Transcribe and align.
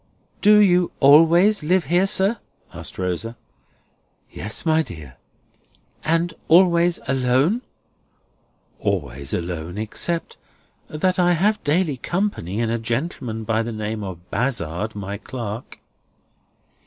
"Do 0.41 0.57
you 0.57 0.91
always 0.99 1.63
live 1.63 1.85
here, 1.85 2.07
sir?" 2.07 2.39
asked 2.73 2.97
Rosa. 2.97 3.37
"Yes, 4.31 4.65
my 4.65 4.81
dear." 4.81 5.17
"And 6.03 6.33
always 6.47 6.99
alone?" 7.07 7.61
"Always 8.79 9.31
alone; 9.31 9.77
except 9.77 10.37
that 10.87 11.19
I 11.19 11.33
have 11.33 11.63
daily 11.63 11.97
company 11.97 12.59
in 12.59 12.71
a 12.71 12.79
gentleman 12.79 13.43
by 13.43 13.61
the 13.61 13.71
name 13.71 14.03
of 14.03 14.31
Bazzard, 14.31 14.95
my 14.95 15.19
clerk." 15.19 15.77